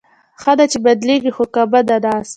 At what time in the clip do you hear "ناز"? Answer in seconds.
2.03-2.27